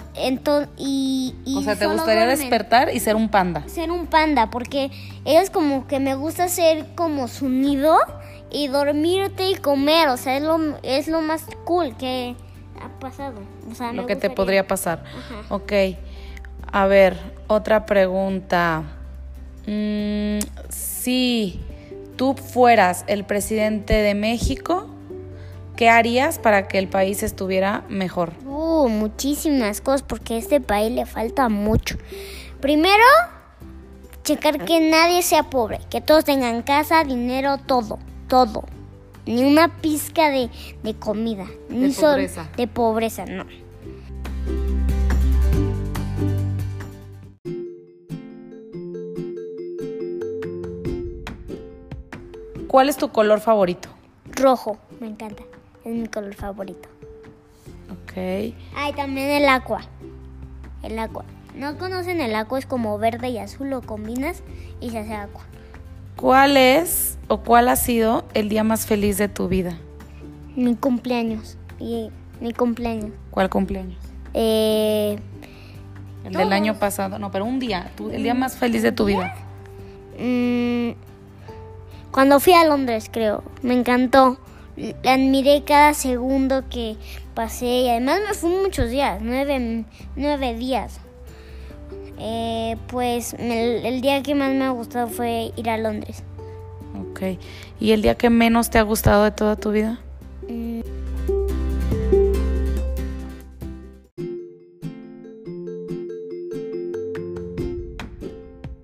y, 0.77 1.35
y 1.45 1.57
O 1.57 1.63
sea, 1.63 1.77
¿te 1.77 1.87
gustaría 1.87 2.25
duermen. 2.25 2.39
despertar 2.39 2.95
y 2.95 3.01
ser 3.01 3.17
un 3.17 3.29
panda? 3.29 3.65
Ser 3.69 3.91
un 3.91 4.07
panda 4.07 4.51
porque 4.51 4.91
ellos 5.25 5.51
como 5.51 5.87
que 5.87 6.01
me 6.01 6.15
gusta 6.15 6.49
ser 6.49 6.87
como 6.95 7.29
su 7.29 7.49
nido 7.49 7.97
y 8.51 8.69
dormirte 8.69 9.49
y 9.49 9.55
comer, 9.55 10.09
o 10.09 10.17
sea, 10.17 10.37
es 10.37 10.43
lo, 10.43 10.59
es 10.83 11.07
lo 11.09 11.21
más 11.23 11.45
cool 11.65 11.97
que 11.97 12.35
ha 12.83 12.89
pasado. 12.99 13.41
O 13.71 13.75
sea, 13.75 13.93
Lo 13.93 14.07
que 14.07 14.17
te 14.17 14.31
podría 14.31 14.67
pasar. 14.67 15.05
Ajá. 15.05 15.55
Ok. 15.55 15.73
A 16.73 16.87
ver, 16.87 17.17
otra 17.47 17.87
pregunta. 17.87 18.83
Mm, 19.67 20.39
si 20.69 21.61
tú 22.17 22.35
fueras 22.35 23.05
el 23.07 23.25
presidente 23.25 23.95
de 23.95 24.15
México, 24.15 24.89
¿qué 25.81 25.89
harías 25.89 26.39
para 26.39 26.69
que 26.69 26.77
el 26.79 26.89
país 26.89 27.23
estuviera 27.23 27.85
mejor? 27.89 28.35
Uh, 28.45 28.87
muchísimas 28.91 29.81
cosas 29.81 30.03
porque 30.03 30.35
a 30.35 30.37
este 30.37 30.61
país 30.61 30.93
le 30.93 31.07
falta 31.07 31.49
mucho. 31.49 31.97
Primero, 32.61 33.03
checar 34.23 34.63
que 34.67 34.79
nadie 34.91 35.23
sea 35.23 35.45
pobre, 35.45 35.81
que 35.89 36.03
todos 36.03 36.27
tengan 36.27 36.61
casa, 36.61 37.03
dinero, 37.03 37.57
todo, 37.57 37.99
todo. 38.29 38.65
Ni 39.25 39.43
una 39.43 39.81
pizca 39.81 40.29
de, 40.29 40.51
de 40.83 40.95
comida, 40.97 41.47
ni 41.71 41.95
sol- 41.95 42.11
pobreza. 42.11 42.49
de 42.59 42.67
pobreza, 42.67 43.25
no. 43.25 43.47
¿Cuál 52.69 52.89
es 52.89 52.97
tu 52.97 53.11
color 53.11 53.41
favorito? 53.41 53.89
Rojo, 54.37 54.79
me 55.01 55.09
encanta, 55.09 55.43
es 55.85 55.95
mi 55.95 56.07
color 56.09 56.35
favorito. 56.35 56.89
Ok. 57.91 58.13
Ay, 58.75 58.93
también 58.97 59.31
el 59.31 59.49
agua. 59.49 59.83
El 60.83 60.99
agua. 60.99 61.25
¿No 61.57 61.77
conocen 61.79 62.21
el 62.21 62.35
agua? 62.35 62.59
Es 62.59 62.67
como 62.67 62.97
verde 62.99 63.29
y 63.31 63.39
azul, 63.39 63.71
lo 63.71 63.83
combinas 63.83 64.43
y 64.81 64.91
se 64.91 64.99
hace 64.99 65.15
agua. 65.15 65.43
¿Cuál 66.17 66.57
es 66.57 67.19
o 67.29 67.39
cuál 67.41 67.69
ha 67.69 67.77
sido 67.77 68.25
el 68.35 68.49
día 68.49 68.63
más 68.65 68.87
feliz 68.87 69.17
de 69.19 69.29
tu 69.29 69.49
vida? 69.49 69.79
Mi 70.57 70.75
cumpleaños. 70.77 71.57
Y 71.79 72.11
mi 72.41 72.53
cumpleaños. 72.53 73.11
¿Cuál 73.31 73.49
cumpleaños? 73.51 73.99
Eh, 74.35 75.19
El 76.25 76.33
del 76.35 76.53
año 76.53 76.75
pasado. 76.79 77.19
No, 77.19 77.31
pero 77.31 77.45
un 77.47 77.59
día. 77.59 77.91
tu- 77.97 78.11
el 78.11 78.23
día 78.23 78.35
más 78.35 78.57
feliz 78.57 78.83
de 78.83 78.93
tu 78.93 79.07
vida. 79.07 79.35
mm, 80.19 80.91
cuando 82.11 82.39
fui 82.41 82.53
a 82.53 82.65
Londres, 82.65 83.09
creo. 83.11 83.43
Me 83.63 83.75
encantó. 83.75 84.39
Admiré 85.05 85.62
cada 85.65 85.95
segundo 85.95 86.65
que 86.71 86.97
pasé 87.35 87.67
y 87.67 87.89
además 87.89 88.21
me 88.27 88.35
fui 88.35 88.50
muchos 88.50 88.91
días, 88.91 89.21
nueve, 89.23 89.85
nueve 90.17 90.55
días. 90.55 91.00
Eh, 92.19 92.77
pues 92.89 93.35
el 93.39 94.00
día 94.03 94.23
que 94.23 94.35
más 94.35 94.53
me 94.53 94.65
ha 94.65 94.71
gustado 94.71 95.09
fue 95.09 95.53
ir 95.57 95.71
a 95.71 95.79
Londres. 95.79 96.23
Ok. 97.11 97.39
¿Y 97.79 97.93
el 97.93 98.03
día 98.03 98.15
que 98.15 98.31
menos 98.31 98.71
te 98.71 98.79
ha 98.79 98.83
gustado 98.83 99.25
de 99.25 99.31
toda 99.31 99.57
tu 99.57 99.73
vida? 99.73 100.00
Mm, 100.49 100.81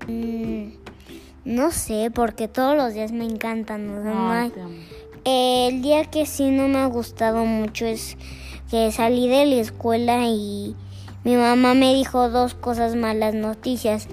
mm, 0.08 0.72
No 1.44 1.70
sé, 1.70 2.10
porque 2.12 2.48
todos 2.48 2.76
los 2.76 2.94
días 2.94 3.12
me 3.12 3.24
encantan. 3.24 3.86
no 4.04 4.30
Ay, 4.30 4.52
el 5.26 5.82
día 5.82 6.04
que 6.04 6.24
sí 6.24 6.50
no 6.50 6.68
me 6.68 6.78
ha 6.78 6.86
gustado 6.86 7.44
mucho 7.44 7.84
es 7.86 8.16
que 8.70 8.90
salí 8.92 9.28
de 9.28 9.44
la 9.46 9.56
escuela 9.56 10.26
y 10.28 10.74
mi 11.24 11.34
mamá 11.36 11.74
me 11.74 11.94
dijo 11.94 12.28
dos 12.30 12.54
cosas 12.54 12.94
malas 12.94 13.34
noticias. 13.34 14.08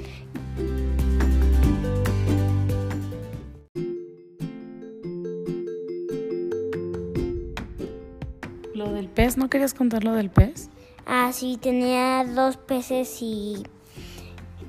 ¿Lo 8.73 8.91
del 8.91 9.07
pez? 9.07 9.37
¿No 9.37 9.49
querías 9.49 9.73
contar 9.73 10.03
lo 10.03 10.13
del 10.13 10.29
pez? 10.29 10.69
Ah, 11.05 11.31
sí, 11.33 11.57
tenía 11.61 12.23
dos 12.25 12.57
peces 12.57 13.21
y 13.21 13.63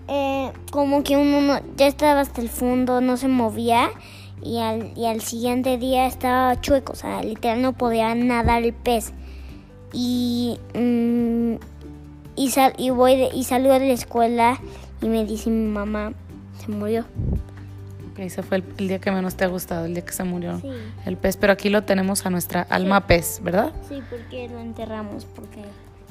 eh, 0.09 0.53
como 0.71 1.03
que 1.03 1.17
uno 1.17 1.41
no- 1.41 1.61
ya 1.77 1.87
estaba 1.87 2.21
hasta 2.21 2.41
el 2.41 2.49
fondo, 2.49 3.01
no 3.01 3.17
se 3.17 3.29
movía 3.29 3.89
y 4.45 4.59
al, 4.59 4.93
y 4.97 5.07
al 5.07 5.21
siguiente 5.23 5.79
día 5.79 6.07
estaba 6.07 6.61
chueco, 6.61 6.93
o 6.93 6.97
sea, 6.97 7.23
literal 7.23 7.63
no 7.63 7.73
podía 7.73 8.15
nadar 8.15 8.63
el 8.63 8.73
pez. 8.75 9.13
Y, 9.93 10.59
mm, 10.75 11.55
y, 12.37 12.51
sal, 12.51 12.75
y, 12.77 12.91
voy 12.91 13.17
de- 13.17 13.31
y 13.35 13.45
salgo 13.45 13.73
de 13.73 13.81
la 13.87 13.93
escuela 13.93 14.59
y 15.01 15.09
me 15.09 15.25
dice 15.25 15.51
mi 15.51 15.69
mamá, 15.69 16.13
se 16.59 16.71
murió. 16.71 17.05
Ese 18.17 18.43
fue 18.45 18.59
el, 18.59 18.65
el 18.79 18.89
día 18.89 18.99
que 19.01 19.11
menos 19.11 19.35
te 19.35 19.45
ha 19.45 19.49
gustado, 19.49 19.87
el 19.87 19.95
día 19.95 20.05
que 20.05 20.13
se 20.13 20.23
murió 20.25 20.61
Sí. 20.61 20.69
el 21.05 21.17
pez. 21.17 21.37
Pero 21.37 21.53
aquí 21.53 21.69
lo 21.69 21.83
tenemos 21.83 22.25
a 22.27 22.31
nuestra 22.31 22.63
alma 22.63 23.07
pez, 23.07 23.41
¿verdad? 23.43 23.73
Sí, 23.89 24.01
porque 24.09 24.49
lo 24.49 24.61
enterramos, 24.61 25.25
porque 25.25 25.63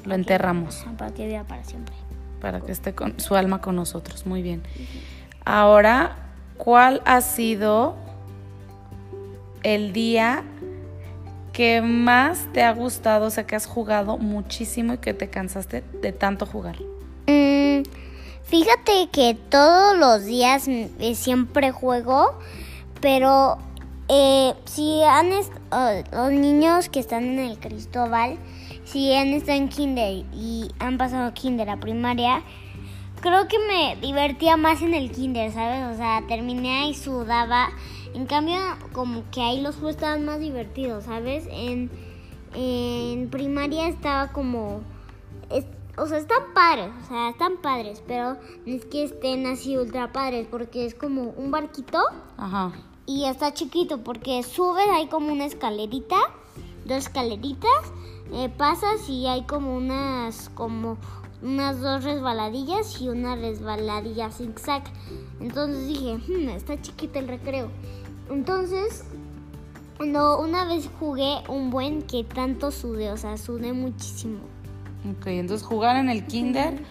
Lo 0.04 0.14
enterramos 0.14 0.84
para 0.98 1.12
que 1.14 1.26
viva 1.26 1.44
para 1.44 1.64
siempre. 1.64 1.94
para 2.42 2.60
que 2.60 2.72
esté 2.72 2.94
con 2.94 3.18
su 3.20 3.36
alma 3.36 3.62
con 3.62 3.76
nosotros. 3.76 4.26
Muy 4.26 4.42
bien. 4.42 4.62
Ahora, 5.46 6.16
¿cuál 6.58 7.00
ha 7.06 7.20
sido 7.22 7.96
el 9.64 9.92
día 9.92 10.44
que 11.52 11.80
más 11.82 12.46
te 12.52 12.62
ha 12.62 12.72
gustado? 12.72 13.26
O 13.26 13.30
sea, 13.30 13.46
que 13.46 13.56
has 13.56 13.66
jugado 13.66 14.18
muchísimo 14.18 14.94
y 14.94 14.98
que 14.98 15.14
te 15.14 15.28
cansaste 15.28 15.82
de 16.00 16.12
tanto 16.12 16.46
jugar. 16.46 16.76
Mm, 17.26 17.82
fíjate 18.44 19.08
que 19.10 19.36
todos 19.48 19.96
los 19.96 20.24
días 20.24 20.68
mm, 20.68 20.86
eh, 21.00 21.14
siempre 21.14 21.72
juego, 21.72 22.38
pero 23.00 23.58
eh, 24.08 24.52
si 24.66 25.02
han 25.02 25.30
los 26.12 26.32
niños 26.32 26.88
que 26.88 27.00
están 27.00 27.24
en 27.24 27.38
el 27.38 27.58
Cristóbal, 27.58 28.36
si 28.84 29.14
han 29.14 29.28
estado 29.28 29.58
en 29.58 29.68
kinder 29.68 30.24
y 30.34 30.68
han 30.78 30.98
pasado 30.98 31.32
kinder 31.32 31.70
a 31.70 31.78
primaria, 31.78 32.42
creo 33.20 33.48
que 33.48 33.56
me 33.58 33.96
divertía 33.96 34.58
más 34.58 34.82
en 34.82 34.92
el 34.92 35.10
kinder, 35.10 35.50
¿sabes? 35.50 35.94
O 35.94 35.96
sea, 35.96 36.22
terminé 36.28 36.90
y 36.90 36.94
sudaba. 36.94 37.70
En 38.14 38.26
cambio, 38.26 38.56
como 38.92 39.22
que 39.30 39.42
ahí 39.42 39.60
los 39.60 39.74
juegos 39.74 39.96
estaban 39.96 40.24
más 40.24 40.38
divertidos, 40.40 41.04
¿sabes? 41.04 41.46
En, 41.50 41.90
en 42.54 43.28
primaria 43.30 43.88
estaba 43.88 44.32
como... 44.32 44.80
es- 45.50 45.66
o 45.96 46.06
sea, 46.06 46.18
están 46.18 46.42
padres, 46.54 46.90
o 47.04 47.08
sea, 47.08 47.28
están 47.30 47.56
padres, 47.62 48.02
pero 48.06 48.36
no 48.66 48.74
es 48.74 48.84
que 48.84 49.04
estén 49.04 49.46
así 49.46 49.76
ultra 49.76 50.12
padres, 50.12 50.46
porque 50.50 50.86
es 50.86 50.94
como 50.94 51.22
un 51.36 51.52
barquito 51.52 52.00
Ajá. 52.36 52.72
y 53.06 53.26
está 53.26 53.54
chiquito, 53.54 53.98
porque 54.02 54.42
subes, 54.42 54.86
hay 54.92 55.06
como 55.06 55.32
una 55.32 55.44
escalerita, 55.44 56.16
dos 56.84 56.96
escaleritas, 56.98 57.70
eh, 58.32 58.48
pasas 58.48 59.08
y 59.08 59.26
hay 59.28 59.42
como 59.44 59.76
unas, 59.76 60.48
como 60.56 60.96
unas 61.42 61.80
dos 61.80 62.02
resbaladillas 62.02 63.00
y 63.00 63.08
una 63.08 63.36
resbaladilla 63.36 64.30
zigzag. 64.32 64.82
Entonces 65.40 65.86
dije, 65.86 66.18
"Hmm, 66.26 66.48
está 66.48 66.80
chiquito 66.82 67.20
el 67.20 67.28
recreo. 67.28 67.68
Entonces, 68.30 69.04
no, 70.04 70.38
una 70.40 70.64
vez 70.64 70.88
jugué 70.98 71.36
un 71.48 71.70
buen 71.70 72.02
que 72.02 72.24
tanto 72.24 72.70
sudé, 72.70 73.10
o 73.12 73.16
sea, 73.16 73.36
sudé 73.36 73.72
muchísimo. 73.72 74.38
Ok, 75.18 75.26
entonces 75.26 75.66
jugar 75.66 75.96
en 75.96 76.08
el 76.08 76.26
kinder 76.26 76.82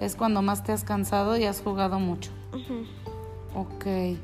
es 0.00 0.14
cuando 0.16 0.42
más 0.42 0.62
te 0.62 0.72
has 0.72 0.84
cansado 0.84 1.36
y 1.36 1.44
has 1.44 1.60
jugado 1.62 1.98
mucho. 1.98 2.30
Ujú. 2.52 2.84
Ok. 3.58 4.18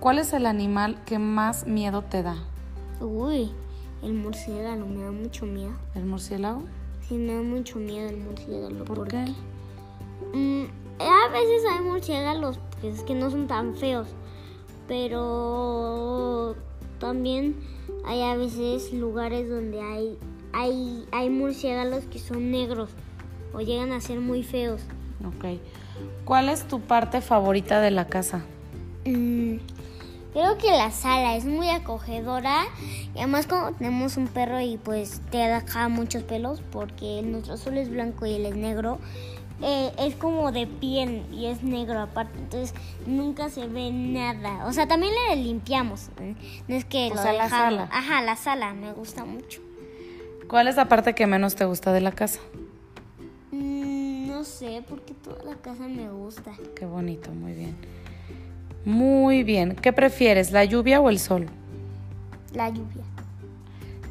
¿Cuál 0.00 0.18
es 0.18 0.32
el 0.32 0.46
animal 0.46 0.98
que 1.06 1.18
más 1.18 1.66
miedo 1.66 2.02
te 2.02 2.22
da? 2.22 2.36
Uy, 3.00 3.52
el 4.02 4.14
murciélago 4.14 4.86
me 4.86 5.02
da 5.04 5.12
mucho 5.12 5.46
miedo. 5.46 5.72
¿El 5.94 6.04
murciélago? 6.04 6.62
Sí, 7.08 7.14
me 7.14 7.34
da 7.34 7.42
mucho 7.42 7.78
miedo 7.78 8.08
el 8.08 8.16
murciélago. 8.18 8.84
¿Por 8.84 8.96
porque- 8.98 9.24
qué? 9.24 10.36
Mm, 10.36 10.64
a 11.00 11.28
veces 11.32 11.62
hay 11.70 11.84
murciélagos 11.84 12.58
pues, 12.80 13.02
que 13.04 13.14
no 13.14 13.30
son 13.30 13.46
tan 13.46 13.74
feos, 13.76 14.08
pero 14.86 16.56
también 16.98 17.56
hay 18.04 18.22
a 18.22 18.36
veces 18.36 18.92
lugares 18.92 19.48
donde 19.48 19.80
hay, 19.80 20.18
hay, 20.52 21.06
hay 21.12 21.30
murciélagos 21.30 22.04
que 22.04 22.18
son 22.18 22.50
negros 22.50 22.90
o 23.52 23.60
llegan 23.60 23.92
a 23.92 24.00
ser 24.00 24.20
muy 24.20 24.42
feos. 24.42 24.82
Ok. 25.26 25.58
¿Cuál 26.24 26.48
es 26.48 26.66
tu 26.66 26.80
parte 26.80 27.20
favorita 27.20 27.80
de 27.80 27.90
la 27.90 28.06
casa? 28.06 28.44
Mm, 29.04 29.56
creo 30.32 30.58
que 30.58 30.70
la 30.70 30.90
sala 30.90 31.36
es 31.36 31.44
muy 31.44 31.68
acogedora 31.68 32.64
y 33.14 33.18
además 33.18 33.46
como 33.46 33.72
tenemos 33.72 34.16
un 34.16 34.26
perro 34.26 34.60
y 34.60 34.78
pues 34.78 35.20
te 35.30 35.38
deja 35.38 35.88
muchos 35.88 36.22
pelos 36.22 36.62
porque 36.72 37.22
nuestro 37.22 37.54
azul 37.54 37.76
es 37.78 37.90
blanco 37.90 38.26
y 38.26 38.34
él 38.34 38.46
es 38.46 38.56
negro, 38.56 38.98
eh, 39.62 39.92
es 39.98 40.14
como 40.16 40.52
de 40.52 40.66
piel 40.66 41.24
y 41.32 41.46
es 41.46 41.62
negro 41.62 42.00
aparte, 42.00 42.38
entonces 42.38 42.74
nunca 43.06 43.48
se 43.48 43.66
ve 43.68 43.90
nada. 43.92 44.66
O 44.66 44.72
sea, 44.72 44.86
también 44.88 45.12
le 45.28 45.36
limpiamos. 45.36 46.08
¿eh? 46.20 46.34
No 46.68 46.74
es 46.74 46.84
que 46.84 47.10
O 47.12 47.14
lo 47.14 47.22
sea, 47.22 47.32
la 47.32 47.48
sala. 47.48 47.88
Ajá, 47.92 48.22
la 48.22 48.36
sala 48.36 48.74
me 48.74 48.92
gusta 48.92 49.24
mucho. 49.24 49.60
¿Cuál 50.48 50.68
es 50.68 50.76
la 50.76 50.88
parte 50.88 51.14
que 51.14 51.26
menos 51.26 51.54
te 51.54 51.64
gusta 51.64 51.92
de 51.92 52.00
la 52.00 52.12
casa? 52.12 52.40
Mm, 53.52 54.26
no 54.28 54.44
sé, 54.44 54.82
porque 54.88 55.14
toda 55.14 55.42
la 55.44 55.54
casa 55.56 55.88
me 55.88 56.10
gusta. 56.10 56.52
Qué 56.76 56.84
bonito, 56.84 57.30
muy 57.30 57.52
bien. 57.52 57.76
Muy 58.84 59.42
bien. 59.44 59.74
¿Qué 59.76 59.92
prefieres, 59.92 60.50
la 60.52 60.64
lluvia 60.64 61.00
o 61.00 61.08
el 61.08 61.18
sol? 61.18 61.46
La 62.52 62.68
lluvia, 62.68 63.02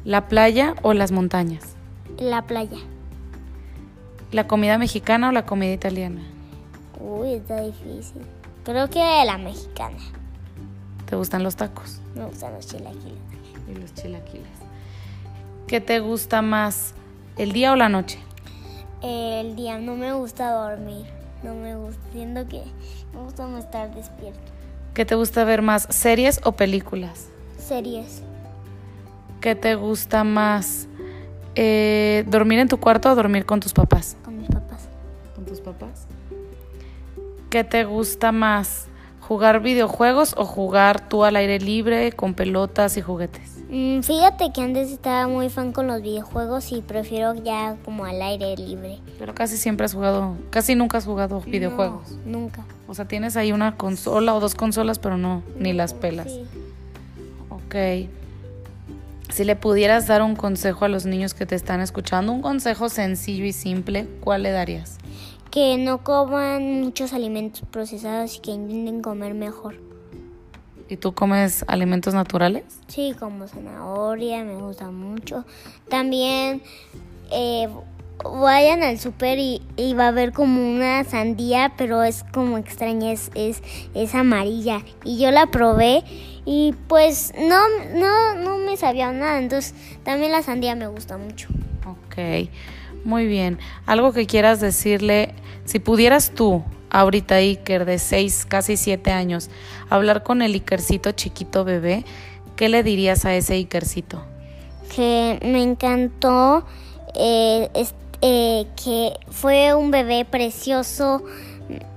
¿La 0.04 0.28
playa 0.28 0.74
o 0.82 0.92
las 0.92 1.12
montañas? 1.12 1.76
la 2.18 2.42
playa. 2.42 2.76
¿La 4.34 4.48
comida 4.48 4.78
mexicana 4.78 5.28
o 5.28 5.30
la 5.30 5.46
comida 5.46 5.72
italiana? 5.72 6.20
Uy, 6.98 7.34
está 7.34 7.60
difícil. 7.60 8.22
Creo 8.64 8.90
que 8.90 8.98
la 8.98 9.38
mexicana. 9.38 9.96
¿Te 11.06 11.14
gustan 11.14 11.44
los 11.44 11.54
tacos? 11.54 12.00
Me 12.16 12.24
gustan 12.24 12.52
los 12.52 12.66
chilaquiles. 12.66 13.20
Y 13.68 13.76
los 13.76 13.94
chilaquiles. 13.94 14.48
¿Qué 15.68 15.80
te 15.80 16.00
gusta 16.00 16.42
más, 16.42 16.94
el 17.36 17.52
día 17.52 17.70
o 17.70 17.76
la 17.76 17.88
noche? 17.88 18.18
El 19.02 19.54
día 19.54 19.78
no 19.78 19.94
me 19.94 20.12
gusta 20.14 20.50
dormir. 20.50 21.06
No 21.44 21.54
me 21.54 21.76
gusta. 21.76 22.02
Siento 22.10 22.48
que 22.48 22.64
me 23.14 23.20
gusta 23.22 23.46
más 23.46 23.66
estar 23.66 23.94
despierto. 23.94 24.50
¿Qué 24.94 25.04
te 25.04 25.14
gusta 25.14 25.44
ver 25.44 25.62
más, 25.62 25.86
series 25.90 26.40
o 26.42 26.50
películas? 26.50 27.28
Series. 27.56 28.24
¿Qué 29.40 29.54
te 29.54 29.76
gusta 29.76 30.24
más, 30.24 30.88
eh, 31.54 32.24
dormir 32.26 32.58
en 32.58 32.68
tu 32.68 32.78
cuarto 32.78 33.10
o 33.10 33.14
dormir 33.14 33.44
con 33.44 33.60
tus 33.60 33.72
papás? 33.72 34.16
Con 34.24 34.38
mis 34.38 34.48
papás. 34.48 34.88
¿Con 35.34 35.44
tus 35.44 35.60
papás? 35.60 36.06
¿Qué 37.50 37.64
te 37.64 37.84
gusta 37.84 38.32
más, 38.32 38.86
jugar 39.20 39.60
videojuegos 39.60 40.34
o 40.36 40.44
jugar 40.44 41.08
tú 41.08 41.24
al 41.24 41.36
aire 41.36 41.60
libre 41.60 42.12
con 42.12 42.34
pelotas 42.34 42.96
y 42.96 43.00
juguetes? 43.00 43.54
Mm, 43.70 44.00
fíjate 44.00 44.52
que 44.52 44.60
antes 44.60 44.90
estaba 44.90 45.26
muy 45.26 45.48
fan 45.48 45.72
con 45.72 45.86
los 45.86 46.02
videojuegos 46.02 46.70
y 46.72 46.82
prefiero 46.82 47.34
ya 47.34 47.76
como 47.84 48.04
al 48.04 48.20
aire 48.22 48.56
libre. 48.56 48.98
Pero 49.18 49.34
casi 49.34 49.56
siempre 49.56 49.86
has 49.86 49.94
jugado, 49.94 50.36
casi 50.50 50.74
nunca 50.74 50.98
has 50.98 51.06
jugado 51.06 51.40
videojuegos. 51.40 52.12
No, 52.24 52.38
nunca. 52.38 52.64
O 52.86 52.94
sea, 52.94 53.06
tienes 53.06 53.36
ahí 53.36 53.52
una 53.52 53.76
consola 53.76 54.34
o 54.34 54.40
dos 54.40 54.54
consolas, 54.54 54.98
pero 54.98 55.16
no, 55.16 55.42
ni 55.58 55.72
las 55.72 55.94
pelas. 55.94 56.30
Sí. 56.30 56.44
Ok. 57.50 58.08
Si 59.30 59.44
le 59.44 59.56
pudieras 59.56 60.06
dar 60.06 60.22
un 60.22 60.36
consejo 60.36 60.84
a 60.84 60.88
los 60.88 61.06
niños 61.06 61.34
que 61.34 61.46
te 61.46 61.54
están 61.54 61.80
escuchando, 61.80 62.32
un 62.32 62.42
consejo 62.42 62.88
sencillo 62.88 63.44
y 63.44 63.52
simple, 63.52 64.06
¿cuál 64.20 64.42
le 64.42 64.50
darías? 64.50 64.98
Que 65.50 65.76
no 65.78 66.04
coman 66.04 66.82
muchos 66.82 67.12
alimentos 67.12 67.62
procesados 67.70 68.36
y 68.36 68.40
que 68.40 68.50
intenten 68.52 69.02
comer 69.02 69.34
mejor. 69.34 69.76
¿Y 70.88 70.96
tú 70.96 71.14
comes 71.14 71.64
alimentos 71.66 72.14
naturales? 72.14 72.64
Sí, 72.88 73.14
como 73.18 73.48
zanahoria, 73.48 74.44
me 74.44 74.56
gusta 74.56 74.90
mucho. 74.90 75.44
También 75.88 76.62
eh, 77.32 77.68
vayan 78.22 78.82
al 78.82 78.98
súper 78.98 79.38
y, 79.38 79.62
y 79.76 79.94
va 79.94 80.04
a 80.04 80.08
haber 80.08 80.32
como 80.32 80.60
una 80.60 81.02
sandía, 81.04 81.72
pero 81.76 82.02
es 82.02 82.24
como 82.32 82.58
extraña, 82.58 83.12
es, 83.12 83.30
es, 83.34 83.62
es 83.94 84.14
amarilla. 84.14 84.82
Y 85.04 85.18
yo 85.18 85.30
la 85.30 85.46
probé 85.46 86.04
y 86.44 86.74
pues 86.88 87.32
no, 87.38 87.60
no, 87.94 88.34
no 88.34 88.58
me 88.58 88.76
sabía 88.76 89.12
nada, 89.12 89.38
entonces 89.38 89.74
también 90.02 90.32
la 90.32 90.42
sandía 90.42 90.74
me 90.74 90.86
gusta 90.86 91.16
mucho. 91.18 91.48
Ok, 91.86 92.48
muy 93.04 93.26
bien. 93.26 93.58
Algo 93.86 94.12
que 94.12 94.26
quieras 94.26 94.60
decirle, 94.60 95.34
si 95.64 95.78
pudieras 95.78 96.30
tú, 96.30 96.62
ahorita 96.90 97.36
Iker, 97.36 97.84
de 97.84 97.98
6, 97.98 98.46
casi 98.48 98.76
7 98.76 99.10
años, 99.10 99.50
hablar 99.90 100.22
con 100.22 100.42
el 100.42 100.54
Ikercito 100.54 101.12
chiquito 101.12 101.64
bebé, 101.64 102.04
¿qué 102.56 102.68
le 102.68 102.82
dirías 102.82 103.24
a 103.24 103.34
ese 103.34 103.54
Ikercito? 103.56 104.22
que 104.94 105.40
me 105.42 105.60
encantó, 105.62 106.64
eh, 107.16 107.68
es- 107.74 107.94
eh, 108.20 108.66
que 108.82 109.14
fue 109.28 109.74
un 109.74 109.90
bebé 109.90 110.24
precioso, 110.24 111.24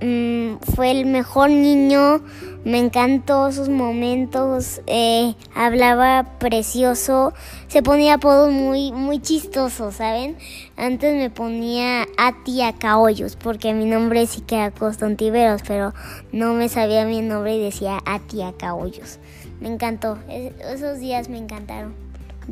mm, 0.00 0.56
fue 0.74 0.90
el 0.90 1.06
mejor 1.06 1.50
niño, 1.50 2.20
me 2.64 2.78
encantó 2.78 3.50
sus 3.52 3.68
momentos, 3.68 4.80
eh, 4.86 5.34
hablaba 5.54 6.24
precioso, 6.38 7.32
se 7.68 7.82
ponía 7.82 8.14
apodos 8.14 8.50
muy, 8.52 8.92
muy 8.92 9.20
chistosos, 9.20 9.96
¿saben? 9.96 10.36
Antes 10.76 11.14
me 11.16 11.30
ponía 11.30 12.06
Ati 12.16 12.62
Acaollos, 12.62 13.36
porque 13.36 13.74
mi 13.74 13.84
nombre 13.84 14.26
sí 14.26 14.40
queda 14.40 14.70
Constantiveros, 14.70 15.62
pero 15.66 15.92
no 16.32 16.54
me 16.54 16.68
sabía 16.68 17.04
mi 17.04 17.20
nombre 17.22 17.56
y 17.56 17.62
decía 17.62 17.98
Ati 18.06 18.42
Acaollos. 18.42 19.18
Me 19.60 19.68
encantó, 19.68 20.18
es- 20.28 20.52
esos 20.60 20.98
días 21.00 21.28
me 21.28 21.38
encantaron. 21.38 21.94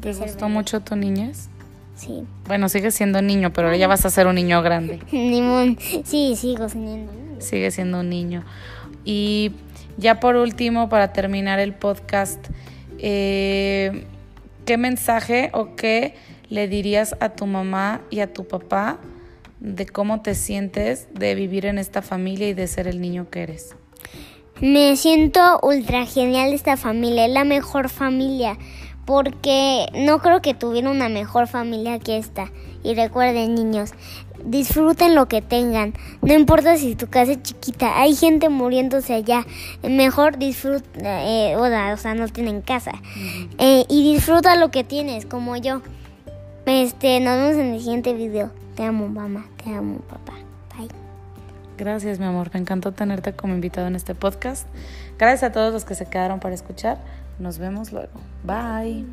¿Te 0.00 0.12
gustó 0.12 0.46
bebé. 0.46 0.48
mucho 0.52 0.80
tu 0.80 0.96
niñez? 0.96 1.48
Sí. 1.96 2.24
Bueno, 2.46 2.68
sigues 2.68 2.94
siendo 2.94 3.20
niño, 3.22 3.52
pero 3.52 3.68
ahora 3.68 3.78
ya 3.78 3.88
vas 3.88 4.04
a 4.06 4.10
ser 4.10 4.26
un 4.26 4.34
niño 4.36 4.62
grande. 4.62 5.00
Ni 5.12 5.40
mon- 5.42 5.76
Sí, 6.04 6.36
sigo 6.36 6.68
siendo. 6.68 7.12
niño. 7.12 7.40
Sigue 7.40 7.70
siendo 7.70 8.00
un 8.00 8.08
niño. 8.10 8.44
Y 9.04 9.52
ya 9.96 10.20
por 10.20 10.36
último, 10.36 10.88
para 10.88 11.12
terminar 11.12 11.58
el 11.58 11.72
podcast, 11.74 12.46
eh, 12.98 14.04
¿qué 14.66 14.76
mensaje 14.78 15.50
o 15.52 15.74
qué 15.76 16.14
le 16.48 16.68
dirías 16.68 17.16
a 17.20 17.30
tu 17.30 17.46
mamá 17.46 18.00
y 18.10 18.20
a 18.20 18.32
tu 18.32 18.46
papá 18.46 18.98
de 19.60 19.86
cómo 19.86 20.20
te 20.22 20.34
sientes 20.34 21.08
de 21.14 21.34
vivir 21.34 21.66
en 21.66 21.78
esta 21.78 22.02
familia 22.02 22.48
y 22.48 22.54
de 22.54 22.66
ser 22.66 22.88
el 22.88 23.00
niño 23.00 23.30
que 23.30 23.42
eres? 23.42 23.74
Me 24.60 24.96
siento 24.96 25.60
ultra 25.62 26.06
genial 26.06 26.48
de 26.48 26.56
esta 26.56 26.78
familia, 26.78 27.26
es 27.26 27.32
la 27.32 27.44
mejor 27.44 27.90
familia, 27.90 28.56
porque 29.04 29.86
no 29.94 30.18
creo 30.20 30.40
que 30.40 30.54
tuviera 30.54 30.90
una 30.90 31.10
mejor 31.10 31.46
familia 31.46 31.98
que 31.98 32.16
esta. 32.16 32.50
Y 32.82 32.94
recuerden, 32.94 33.54
niños, 33.54 33.92
disfruten 34.44 35.14
lo 35.14 35.26
que 35.28 35.42
tengan, 35.42 35.92
no 36.22 36.32
importa 36.32 36.78
si 36.78 36.94
tu 36.94 37.08
casa 37.08 37.32
es 37.32 37.42
chiquita, 37.42 38.00
hay 38.00 38.14
gente 38.14 38.48
muriéndose 38.48 39.12
allá, 39.12 39.44
mejor 39.82 40.38
disfruta, 40.38 41.24
eh, 41.26 41.54
o 41.56 41.96
sea, 41.98 42.14
no 42.14 42.26
tienen 42.28 42.62
casa, 42.62 42.92
Eh, 43.58 43.84
y 43.90 44.14
disfruta 44.14 44.56
lo 44.56 44.70
que 44.70 44.84
tienes, 44.84 45.26
como 45.26 45.56
yo. 45.58 45.82
Este, 46.64 47.20
nos 47.20 47.36
vemos 47.36 47.56
en 47.56 47.74
el 47.74 47.80
siguiente 47.80 48.14
video. 48.14 48.50
Te 48.74 48.84
amo, 48.84 49.06
mamá, 49.06 49.46
te 49.62 49.70
amo, 49.70 49.98
papá. 50.08 50.45
Gracias, 51.76 52.18
mi 52.18 52.24
amor. 52.24 52.50
Me 52.52 52.60
encantó 52.60 52.92
tenerte 52.92 53.32
como 53.32 53.54
invitado 53.54 53.86
en 53.86 53.96
este 53.96 54.14
podcast. 54.14 54.66
Gracias 55.18 55.42
a 55.50 55.52
todos 55.52 55.72
los 55.72 55.84
que 55.84 55.94
se 55.94 56.06
quedaron 56.06 56.40
para 56.40 56.54
escuchar. 56.54 56.98
Nos 57.38 57.58
vemos 57.58 57.92
luego. 57.92 58.20
Bye. 58.44 59.04